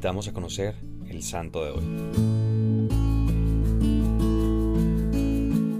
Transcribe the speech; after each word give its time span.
invitamos 0.00 0.28
a 0.28 0.32
conocer 0.32 0.76
el 1.10 1.22
santo 1.22 1.62
de 1.62 1.72
hoy. 1.72 1.84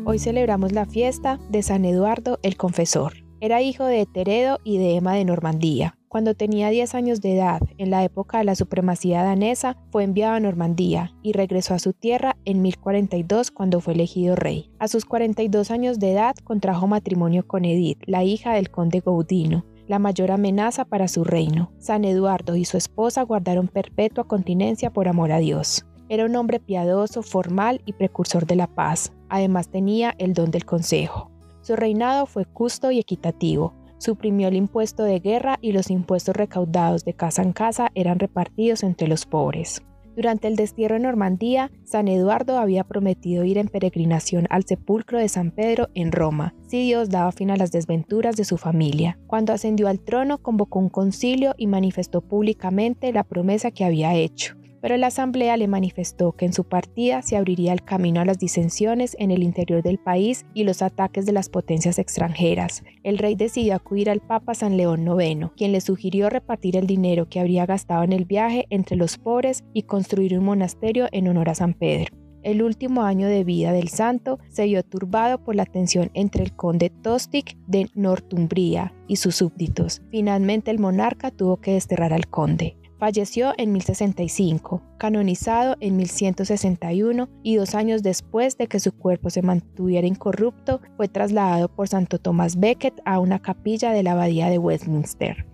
Hoy 0.04 0.18
celebramos 0.18 0.72
la 0.72 0.84
fiesta 0.84 1.40
de 1.48 1.62
San 1.62 1.86
Eduardo 1.86 2.38
el 2.42 2.58
Confesor. 2.58 3.14
Era 3.40 3.62
hijo 3.62 3.86
de 3.86 4.04
Teredo 4.04 4.58
y 4.62 4.76
de 4.76 4.96
Emma 4.96 5.14
de 5.14 5.24
Normandía. 5.24 5.96
Cuando 6.08 6.34
tenía 6.34 6.68
10 6.68 6.94
años 6.96 7.22
de 7.22 7.36
edad, 7.36 7.62
en 7.78 7.90
la 7.90 8.04
época 8.04 8.36
de 8.38 8.44
la 8.44 8.56
supremacía 8.56 9.22
danesa, 9.22 9.78
fue 9.90 10.04
enviado 10.04 10.34
a 10.34 10.40
Normandía 10.40 11.14
y 11.22 11.32
regresó 11.32 11.72
a 11.72 11.78
su 11.78 11.94
tierra 11.94 12.36
en 12.44 12.60
1042 12.60 13.50
cuando 13.50 13.80
fue 13.80 13.94
elegido 13.94 14.36
rey. 14.36 14.70
A 14.80 14.88
sus 14.88 15.06
42 15.06 15.70
años 15.70 15.98
de 15.98 16.12
edad 16.12 16.34
contrajo 16.44 16.86
matrimonio 16.86 17.46
con 17.46 17.64
Edith, 17.64 18.02
la 18.04 18.22
hija 18.22 18.52
del 18.52 18.70
conde 18.70 19.00
Gaudino, 19.00 19.64
la 19.90 19.98
mayor 19.98 20.30
amenaza 20.30 20.84
para 20.84 21.08
su 21.08 21.24
reino. 21.24 21.72
San 21.78 22.04
Eduardo 22.04 22.54
y 22.54 22.64
su 22.64 22.76
esposa 22.76 23.22
guardaron 23.22 23.66
perpetua 23.66 24.22
continencia 24.22 24.92
por 24.92 25.08
amor 25.08 25.32
a 25.32 25.38
Dios. 25.38 25.84
Era 26.08 26.26
un 26.26 26.36
hombre 26.36 26.60
piadoso, 26.60 27.24
formal 27.24 27.82
y 27.86 27.94
precursor 27.94 28.46
de 28.46 28.54
la 28.54 28.68
paz. 28.68 29.12
Además 29.28 29.68
tenía 29.68 30.14
el 30.18 30.32
don 30.32 30.52
del 30.52 30.64
consejo. 30.64 31.32
Su 31.62 31.74
reinado 31.74 32.26
fue 32.26 32.44
justo 32.44 32.92
y 32.92 33.00
equitativo 33.00 33.74
suprimió 33.98 34.46
el 34.46 34.54
impuesto 34.54 35.02
de 35.02 35.18
guerra 35.18 35.58
y 35.60 35.72
los 35.72 35.90
impuestos 35.90 36.36
recaudados 36.36 37.04
de 37.04 37.14
casa 37.14 37.42
en 37.42 37.52
casa 37.52 37.90
eran 37.96 38.20
repartidos 38.20 38.84
entre 38.84 39.08
los 39.08 39.26
pobres. 39.26 39.82
Durante 40.20 40.48
el 40.48 40.56
destierro 40.56 40.96
en 40.96 41.04
Normandía, 41.04 41.70
San 41.82 42.06
Eduardo 42.06 42.58
había 42.58 42.84
prometido 42.84 43.42
ir 43.44 43.56
en 43.56 43.68
peregrinación 43.68 44.46
al 44.50 44.64
sepulcro 44.64 45.18
de 45.18 45.30
San 45.30 45.50
Pedro 45.50 45.88
en 45.94 46.12
Roma, 46.12 46.52
si 46.66 46.82
Dios 46.82 47.08
daba 47.08 47.32
fin 47.32 47.50
a 47.50 47.56
las 47.56 47.72
desventuras 47.72 48.36
de 48.36 48.44
su 48.44 48.58
familia. 48.58 49.18
Cuando 49.26 49.54
ascendió 49.54 49.88
al 49.88 50.00
trono, 50.00 50.36
convocó 50.36 50.78
un 50.78 50.90
concilio 50.90 51.54
y 51.56 51.68
manifestó 51.68 52.20
públicamente 52.20 53.14
la 53.14 53.24
promesa 53.24 53.70
que 53.70 53.86
había 53.86 54.14
hecho 54.14 54.59
pero 54.80 54.96
la 54.96 55.08
Asamblea 55.08 55.56
le 55.56 55.68
manifestó 55.68 56.32
que 56.32 56.46
en 56.46 56.52
su 56.52 56.64
partida 56.64 57.22
se 57.22 57.36
abriría 57.36 57.72
el 57.72 57.82
camino 57.82 58.20
a 58.20 58.24
las 58.24 58.38
disensiones 58.38 59.16
en 59.18 59.30
el 59.30 59.42
interior 59.42 59.82
del 59.82 59.98
país 59.98 60.46
y 60.54 60.64
los 60.64 60.82
ataques 60.82 61.26
de 61.26 61.32
las 61.32 61.48
potencias 61.48 61.98
extranjeras. 61.98 62.82
El 63.02 63.18
rey 63.18 63.34
decidió 63.34 63.74
acudir 63.74 64.10
al 64.10 64.20
Papa 64.20 64.54
San 64.54 64.76
León 64.76 65.06
IX, 65.06 65.50
quien 65.56 65.72
le 65.72 65.80
sugirió 65.80 66.30
repartir 66.30 66.76
el 66.76 66.86
dinero 66.86 67.28
que 67.28 67.40
habría 67.40 67.66
gastado 67.66 68.04
en 68.04 68.12
el 68.12 68.24
viaje 68.24 68.66
entre 68.70 68.96
los 68.96 69.18
pobres 69.18 69.64
y 69.72 69.82
construir 69.82 70.38
un 70.38 70.44
monasterio 70.44 71.08
en 71.12 71.28
honor 71.28 71.50
a 71.50 71.54
San 71.54 71.74
Pedro. 71.74 72.16
El 72.42 72.62
último 72.62 73.02
año 73.02 73.28
de 73.28 73.44
vida 73.44 73.72
del 73.72 73.88
santo 73.88 74.38
se 74.48 74.64
vio 74.64 74.82
turbado 74.82 75.44
por 75.44 75.54
la 75.54 75.66
tensión 75.66 76.10
entre 76.14 76.42
el 76.42 76.56
conde 76.56 76.88
Tostig 76.88 77.58
de 77.66 77.90
Northumbria 77.94 78.94
y 79.06 79.16
sus 79.16 79.36
súbditos. 79.36 80.00
Finalmente 80.10 80.70
el 80.70 80.78
monarca 80.78 81.30
tuvo 81.30 81.58
que 81.58 81.72
desterrar 81.72 82.14
al 82.14 82.28
conde. 82.28 82.79
Falleció 83.00 83.54
en 83.56 83.72
1065, 83.72 84.82
canonizado 84.98 85.74
en 85.80 85.96
1161 85.96 87.30
y 87.42 87.56
dos 87.56 87.74
años 87.74 88.02
después 88.02 88.58
de 88.58 88.66
que 88.66 88.78
su 88.78 88.92
cuerpo 88.92 89.30
se 89.30 89.40
mantuviera 89.40 90.06
incorrupto, 90.06 90.82
fue 90.98 91.08
trasladado 91.08 91.74
por 91.74 91.88
Santo 91.88 92.18
Tomás 92.18 92.60
Becket 92.60 93.00
a 93.06 93.18
una 93.18 93.38
capilla 93.38 93.92
de 93.92 94.02
la 94.02 94.12
abadía 94.12 94.50
de 94.50 94.58
Westminster. 94.58 95.46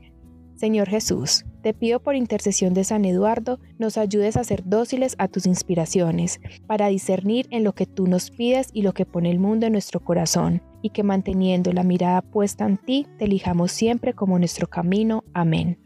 Señor 0.56 0.88
Jesús, 0.88 1.44
te 1.62 1.72
pido 1.72 2.00
por 2.00 2.16
intercesión 2.16 2.74
de 2.74 2.82
San 2.82 3.04
Eduardo, 3.04 3.60
nos 3.78 3.96
ayudes 3.96 4.36
a 4.36 4.42
ser 4.42 4.64
dóciles 4.64 5.14
a 5.18 5.28
tus 5.28 5.46
inspiraciones, 5.46 6.40
para 6.66 6.88
discernir 6.88 7.46
en 7.50 7.62
lo 7.62 7.74
que 7.74 7.86
tú 7.86 8.08
nos 8.08 8.32
pides 8.32 8.70
y 8.72 8.82
lo 8.82 8.92
que 8.92 9.06
pone 9.06 9.30
el 9.30 9.38
mundo 9.38 9.66
en 9.66 9.72
nuestro 9.72 10.00
corazón, 10.00 10.62
y 10.82 10.90
que 10.90 11.04
manteniendo 11.04 11.72
la 11.72 11.84
mirada 11.84 12.22
puesta 12.22 12.66
en 12.66 12.76
ti, 12.76 13.06
te 13.18 13.26
elijamos 13.26 13.70
siempre 13.70 14.14
como 14.14 14.36
nuestro 14.36 14.66
camino. 14.66 15.22
Amén. 15.32 15.85